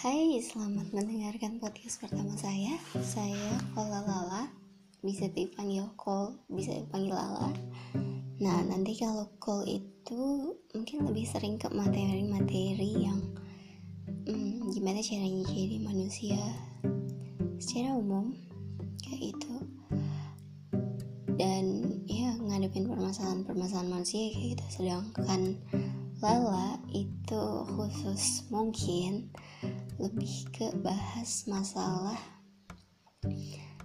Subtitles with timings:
[0.00, 2.72] Hai, selamat mendengarkan podcast pertama saya.
[3.04, 4.48] Saya Kola Lala,
[5.04, 7.52] bisa dipanggil Kol, bisa dipanggil Lala.
[8.40, 13.20] Nah, nanti kalau Kol itu mungkin lebih sering ke materi-materi yang
[14.24, 16.40] hmm, gimana caranya jadi manusia
[17.60, 18.32] secara umum
[19.04, 19.54] kayak itu.
[21.36, 21.64] Dan
[22.08, 24.64] ya ngadepin permasalahan-permasalahan manusia kayak gitu.
[24.80, 25.60] Sedangkan
[26.24, 29.28] Lala itu khusus mungkin
[30.00, 32.16] lebih ke bahas masalah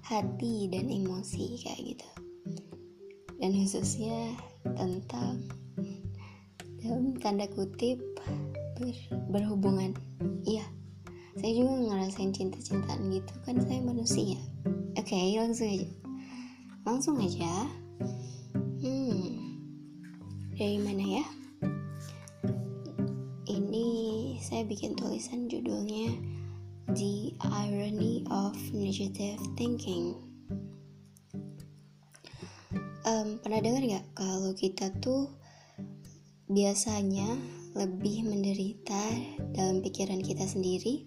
[0.08, 2.10] hati dan emosi kayak gitu.
[3.36, 4.32] Dan khususnya
[4.64, 5.44] tentang
[6.80, 8.00] dalam tanda kutip
[8.80, 8.96] ber,
[9.30, 9.92] berhubungan.
[10.48, 10.64] Iya
[11.36, 14.40] saya juga ngerasain cinta-cintaan gitu kan saya manusia.
[14.96, 15.90] Oke okay, langsung aja.
[16.88, 17.54] Langsung aja.
[18.80, 19.46] Hmm
[20.56, 21.26] dari mana ya
[24.56, 26.16] saya bikin tulisan judulnya
[26.96, 30.16] The Irony of Negative Thinking.
[33.04, 35.28] Um, pernah dengar nggak kalau kita tuh
[36.48, 37.28] biasanya
[37.76, 39.04] lebih menderita
[39.52, 41.04] dalam pikiran kita sendiri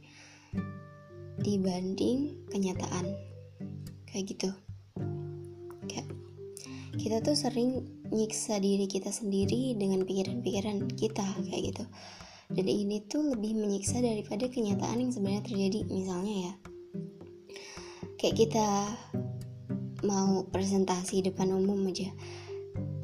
[1.40, 3.16] dibanding kenyataan?
[4.12, 4.52] Kayak gitu.
[5.88, 6.04] Kayak
[7.00, 7.80] kita tuh sering
[8.12, 11.88] nyiksa diri kita sendiri dengan pikiran-pikiran kita kayak gitu
[12.48, 16.54] dan ini tuh lebih menyiksa daripada kenyataan yang sebenarnya terjadi misalnya ya.
[18.16, 18.66] Kayak kita
[20.02, 22.08] mau presentasi depan umum aja.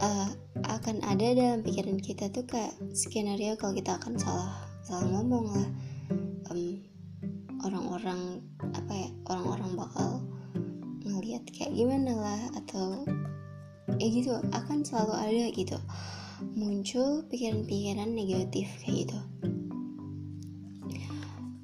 [0.00, 0.28] Uh,
[0.64, 5.68] akan ada dalam pikiran kita tuh kayak skenario kalau kita akan salah salah ngomong lah.
[6.48, 6.80] Um,
[7.64, 8.44] orang-orang
[8.76, 10.08] apa ya orang-orang bakal
[11.04, 13.04] ngelihat kayak gimana lah atau
[13.96, 15.78] ya gitu akan selalu ada gitu
[16.52, 19.20] muncul pikiran-pikiran negatif kayak gitu.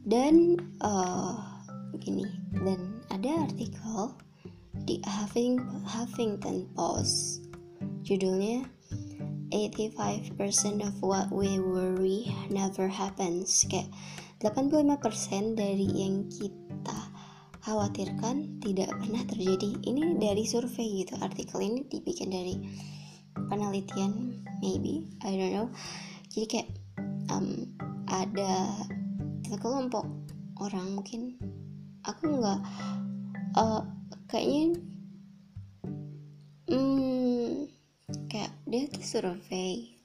[0.08, 1.60] Dan uh,
[2.00, 2.24] gini
[2.64, 4.16] dan ada artikel
[4.88, 7.44] di Huffing, Huffington Post.
[8.00, 8.64] Judulnya
[9.52, 13.66] 85% of what we worry never happens.
[13.68, 13.92] Kayak
[14.40, 17.00] 85% dari yang kita
[17.60, 19.76] khawatirkan tidak pernah terjadi.
[19.84, 22.56] Ini dari survei gitu artikel ini dibikin dari
[23.34, 25.68] penelitian maybe I don't know.
[26.30, 26.68] Jadi kayak
[27.30, 27.66] um,
[28.06, 28.70] ada
[29.46, 30.06] sekelompok
[30.60, 31.36] orang mungkin.
[32.06, 32.60] Aku nggak
[33.58, 33.82] uh,
[34.30, 34.78] kayaknya
[36.70, 37.68] hmm,
[38.30, 39.98] kayak dia tuh survei.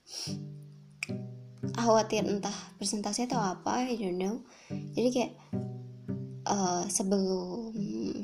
[1.76, 4.36] Khawatir entah presentasi atau apa I don't know.
[4.96, 5.34] Jadi kayak
[6.50, 7.74] uh, sebelum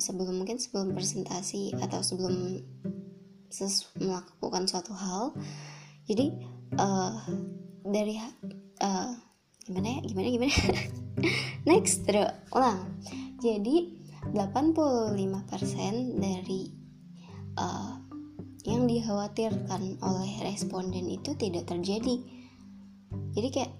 [0.01, 2.57] sebelum mungkin sebelum presentasi atau sebelum
[3.51, 5.35] ses melakukan suatu hal.
[6.07, 6.31] Jadi
[6.79, 7.15] uh,
[7.85, 8.15] dari
[8.79, 9.11] uh,
[9.67, 10.55] gimana ya gimana gimana?
[11.69, 12.97] Next terus ulang.
[13.43, 14.01] Jadi
[14.33, 16.61] 85% dari
[17.57, 18.01] uh,
[18.61, 22.21] yang dikhawatirkan oleh responden itu tidak terjadi.
[23.33, 23.73] Jadi kayak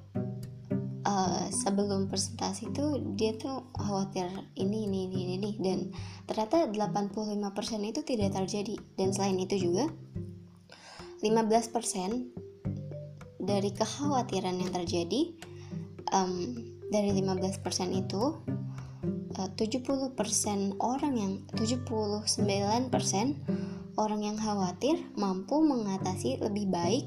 [1.06, 5.92] uh, sebelum presentasi itu dia tuh khawatir ini ini ini ini dan
[6.26, 8.76] ternyata 85% itu tidak terjadi.
[8.98, 9.88] Dan selain itu juga
[11.22, 12.26] 15%
[13.42, 15.34] dari kekhawatiran yang terjadi
[16.14, 16.56] um,
[16.92, 18.36] dari 15% itu
[19.38, 22.20] uh, 70% orang yang 79%
[24.00, 27.06] orang yang khawatir mampu mengatasi lebih baik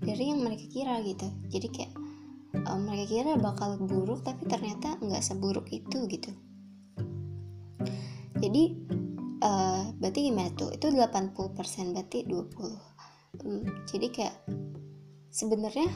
[0.00, 1.28] dari yang mereka kira gitu.
[1.52, 1.99] Jadi kayak
[2.54, 6.32] um, mereka kira bakal buruk tapi ternyata nggak seburuk itu gitu.
[8.40, 8.62] Jadi
[9.44, 10.72] uh, berarti gimana tuh?
[10.72, 11.36] Itu 80%
[11.92, 12.90] berarti 20
[13.44, 14.36] um, jadi kayak
[15.30, 15.88] sebenarnya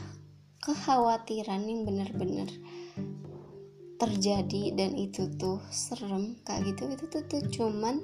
[0.63, 2.49] kekhawatiran yang benar-benar
[3.95, 8.01] terjadi dan itu tuh serem kayak gitu itu tuh, tuh cuman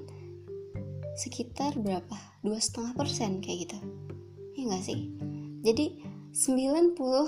[1.19, 2.15] sekitar berapa?
[2.41, 3.77] dua setengah persen kayak gitu.
[4.57, 4.99] Ya nggak sih?
[5.61, 5.85] Jadi
[6.31, 7.27] 97%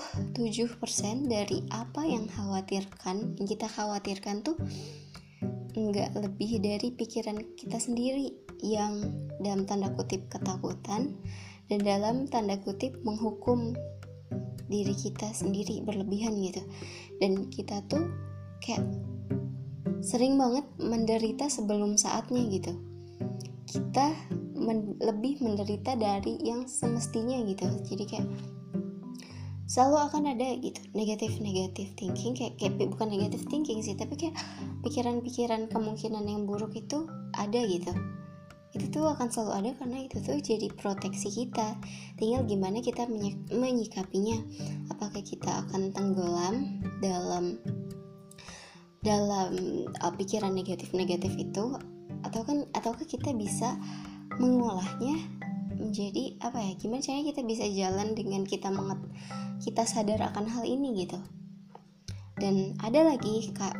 [1.27, 4.55] dari apa yang khawatirkan yang kita khawatirkan tuh
[5.75, 8.31] nggak lebih dari pikiran kita sendiri
[8.63, 9.03] yang
[9.43, 11.19] dalam tanda kutip ketakutan
[11.67, 13.75] dan dalam tanda kutip menghukum
[14.71, 16.63] diri kita sendiri berlebihan gitu.
[17.19, 18.07] Dan kita tuh
[18.63, 18.87] kayak
[19.99, 22.71] sering banget menderita sebelum saatnya gitu.
[23.67, 24.15] Kita
[24.55, 27.67] men lebih menderita dari yang semestinya gitu.
[27.83, 28.27] Jadi kayak
[29.73, 34.37] selalu akan ada gitu negatif negatif thinking kayak, kayak bukan negatif thinking sih tapi kayak
[34.85, 37.89] pikiran-pikiran kemungkinan yang buruk itu ada gitu.
[38.73, 41.77] Itu tuh akan selalu ada karena itu tuh jadi proteksi kita.
[42.17, 43.05] Tinggal gimana kita
[43.53, 44.37] menyikapinya.
[44.93, 47.57] Apakah kita akan tenggelam dalam
[49.01, 49.49] dalam
[50.01, 51.77] uh, pikiran negatif-negatif itu?
[52.25, 53.77] Atau kan ataukah kita bisa
[54.41, 55.21] mengolahnya
[55.83, 58.99] menjadi apa ya gimana caranya kita bisa jalan dengan kita menget
[59.59, 61.19] kita sadar akan hal ini gitu.
[62.39, 63.75] Dan ada lagi kak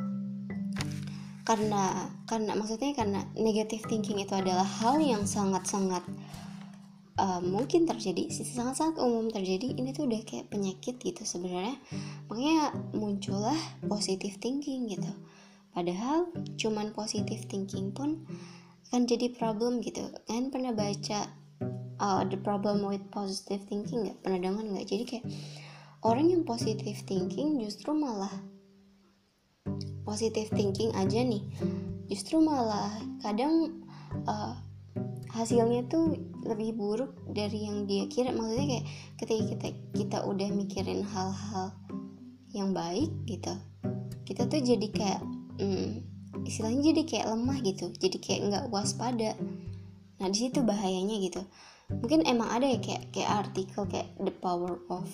[1.43, 6.03] karena karena maksudnya karena negative thinking itu adalah hal yang sangat-sangat
[7.19, 11.77] uh, mungkin terjadi sangat-sangat umum terjadi ini tuh udah kayak penyakit gitu sebenarnya.
[12.31, 15.11] Makanya muncullah positive thinking gitu.
[15.73, 18.23] Padahal cuman positive thinking pun
[18.89, 20.05] akan jadi problem gitu.
[20.29, 21.42] Kan pernah baca
[22.03, 24.19] uh, the problem with positive thinking nggak?
[24.19, 24.87] Pernah dengar nggak?
[24.91, 25.25] Jadi kayak
[26.03, 28.43] orang yang positive thinking justru malah
[30.03, 31.47] positive thinking aja nih.
[32.11, 32.91] Justru malah
[33.23, 33.79] kadang
[34.27, 34.59] uh,
[35.31, 38.35] hasilnya tuh lebih buruk dari yang dia kira.
[38.35, 38.85] Maksudnya kayak
[39.23, 41.71] ketika kita kita udah mikirin hal-hal
[42.51, 43.55] yang baik gitu
[44.23, 45.21] kita tuh jadi kayak
[45.59, 45.89] hmm,
[46.47, 47.91] istilahnya jadi kayak lemah gitu.
[47.99, 49.35] Jadi kayak nggak waspada.
[50.19, 51.43] Nah di situ bahayanya gitu
[51.91, 55.07] mungkin emang ada ya kayak kayak artikel kayak the power of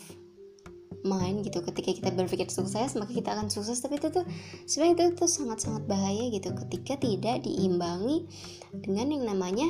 [1.03, 1.63] mind gitu.
[1.63, 3.79] Ketika kita berpikir sukses maka kita akan sukses.
[3.79, 4.25] Tapi itu tuh
[4.67, 6.51] sebenarnya itu tuh sangat-sangat bahaya gitu.
[6.53, 8.27] Ketika tidak diimbangi
[8.75, 9.69] dengan yang namanya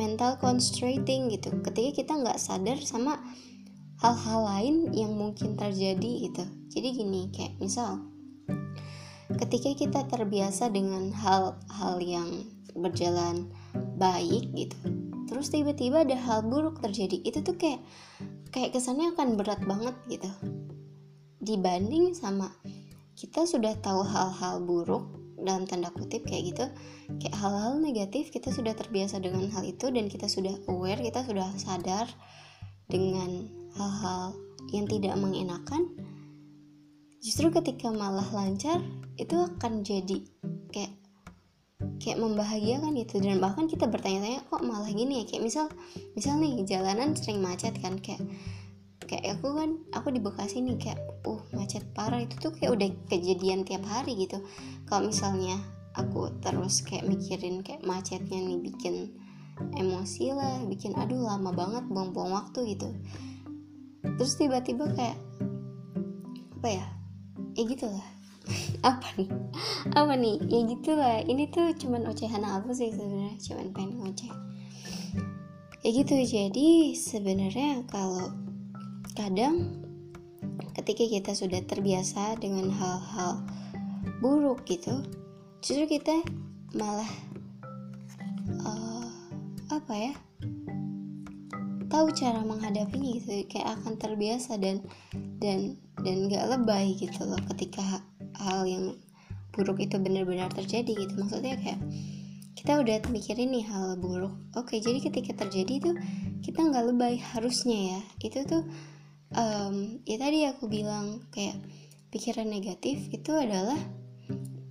[0.00, 1.52] mental constraining gitu.
[1.60, 3.20] Ketika kita nggak sadar sama
[3.98, 6.44] hal-hal lain yang mungkin terjadi gitu.
[6.70, 8.08] Jadi gini kayak misal
[9.28, 13.52] ketika kita terbiasa dengan hal-hal yang berjalan
[14.00, 17.20] baik gitu terus tiba-tiba ada hal buruk terjadi.
[17.22, 17.84] Itu tuh kayak
[18.50, 20.30] kayak kesannya akan berat banget gitu.
[21.44, 22.50] Dibanding sama
[23.14, 26.64] kita sudah tahu hal-hal buruk dalam tanda kutip kayak gitu
[27.22, 31.46] kayak hal-hal negatif kita sudah terbiasa dengan hal itu dan kita sudah aware kita sudah
[31.58, 32.06] sadar
[32.90, 33.46] dengan
[33.78, 34.34] hal-hal
[34.74, 35.94] yang tidak mengenakan
[37.22, 38.82] justru ketika malah lancar
[39.18, 40.18] itu akan jadi
[40.74, 40.94] kayak
[42.02, 45.24] kayak membahagiakan itu dan bahkan kita bertanya-tanya kok malah gini ya?
[45.30, 45.64] Kayak misal
[46.18, 48.22] misal nih jalanan sering macet kan kayak
[49.06, 52.18] kayak aku kan aku di Bekasi nih kayak uh macet parah.
[52.18, 54.42] Itu tuh kayak udah kejadian tiap hari gitu.
[54.90, 55.58] Kalau misalnya
[55.94, 59.14] aku terus kayak mikirin kayak macetnya nih bikin
[59.74, 62.90] emosi lah bikin aduh lama banget buang-buang waktu gitu.
[64.02, 65.18] Terus tiba-tiba kayak
[66.58, 66.86] apa ya
[67.54, 68.17] ya gitulah
[68.82, 69.30] apa nih?
[69.94, 70.36] Apa nih?
[70.46, 73.34] Ya gitu lah ini tuh cuman ocehan aku sih sebenarnya.
[73.42, 74.32] Cuman pengen ngoceh.
[75.82, 76.14] Ya gitu.
[76.22, 78.30] Jadi sebenarnya kalau
[79.18, 79.82] kadang
[80.78, 83.42] ketika kita sudah terbiasa dengan hal-hal
[84.22, 85.02] buruk gitu
[85.58, 86.22] justru kita
[86.74, 87.10] malah
[88.62, 89.10] uh,
[89.74, 90.12] apa ya?
[91.88, 93.42] Tahu cara menghadapinya gitu.
[93.50, 94.84] Kayak akan terbiasa dan
[95.42, 98.04] dan dan gak lebay gitu loh ketika
[98.38, 98.84] hal yang
[99.52, 101.14] buruk itu benar-benar terjadi gitu.
[101.18, 101.80] Maksudnya kayak
[102.58, 104.34] kita udah mikirin nih hal buruk.
[104.58, 105.90] Oke jadi ketika terjadi itu
[106.42, 108.00] kita nggak lebay harusnya ya.
[108.22, 108.62] Itu tuh
[109.34, 111.58] um, ya tadi aku bilang kayak
[112.10, 113.78] pikiran negatif itu adalah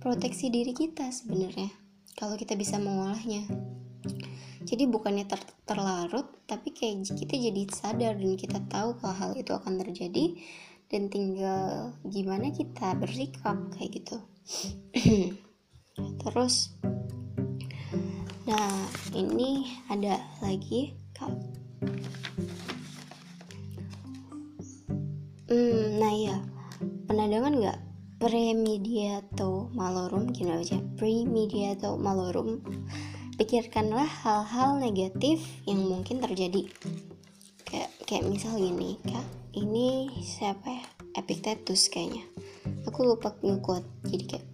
[0.00, 1.68] proteksi diri kita sebenarnya.
[2.18, 3.46] Kalau kita bisa mengolahnya.
[4.68, 9.56] Jadi bukannya ter terlarut tapi kayak kita jadi sadar dan kita tahu kalau hal itu
[9.56, 10.36] akan terjadi
[10.88, 14.16] dan tinggal gimana kita bersikap kayak gitu.
[16.24, 16.72] Terus
[18.48, 20.96] nah ini ada lagi
[25.52, 26.36] hmm, nah ya
[27.04, 27.78] pernah dengar nggak?
[28.18, 30.80] Premediato malorum gimana baca?
[30.98, 32.64] Premediato malorum.
[33.38, 36.66] Pikirkanlah hal-hal negatif yang mungkin terjadi
[38.08, 39.20] kayak misal gini kak
[39.52, 40.84] ini siapa ya?
[41.12, 42.24] Epictetus kayaknya.
[42.88, 44.48] Aku lupa ngekuat jadi kayak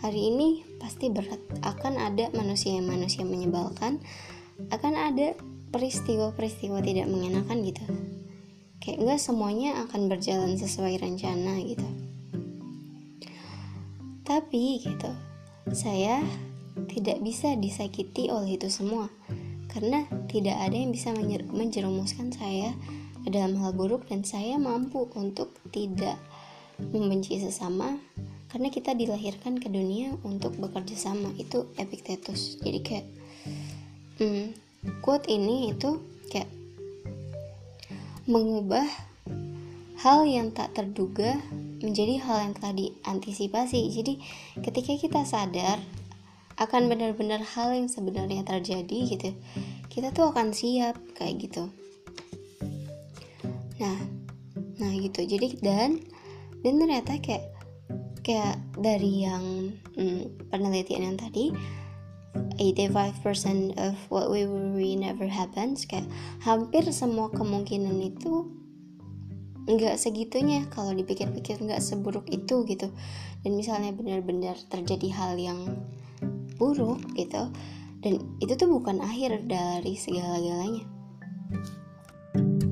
[0.00, 4.00] hari ini pasti berat akan ada manusia yang manusia menyebalkan
[4.72, 5.36] akan ada
[5.68, 7.84] peristiwa-peristiwa tidak mengenakan gitu.
[8.80, 11.84] Kayak enggak semuanya akan berjalan sesuai rencana gitu.
[14.24, 15.12] Tapi gitu
[15.76, 16.24] saya
[16.88, 19.12] tidak bisa disakiti oleh itu semua
[19.68, 21.12] karena tidak ada yang bisa
[21.52, 22.72] menjerumuskan saya
[23.28, 26.16] dalam hal buruk dan saya mampu untuk tidak
[26.80, 28.00] membenci sesama
[28.48, 31.28] karena kita dilahirkan ke dunia untuk bekerja sama.
[31.36, 32.56] Itu Epictetus.
[32.64, 33.06] Jadi kayak
[34.22, 34.44] hmm,
[35.04, 36.00] quote ini itu
[36.32, 36.48] kayak
[38.24, 38.88] mengubah
[40.00, 41.36] hal yang tak terduga
[41.84, 43.80] menjadi hal yang telah diantisipasi.
[43.92, 44.14] Jadi
[44.64, 45.78] ketika kita sadar
[46.58, 49.30] akan benar-benar hal yang sebenarnya terjadi gitu.
[49.86, 51.70] Kita tuh akan siap kayak gitu.
[53.78, 53.98] Nah
[54.78, 55.22] nah gitu.
[55.22, 56.02] Jadi dan
[56.66, 57.46] dan ternyata kayak
[58.26, 61.54] kayak dari yang hmm, penelitian yang tadi
[62.58, 66.04] 85% of what we worry never happens kayak
[66.42, 68.50] hampir semua kemungkinan itu
[69.68, 72.90] nggak segitunya kalau dipikir-pikir nggak seburuk itu gitu.
[73.46, 75.60] Dan misalnya benar-benar terjadi hal yang
[76.58, 77.48] buruk gitu.
[78.02, 80.84] Dan itu tuh bukan akhir dari segala-galanya.
[82.34, 82.67] thank you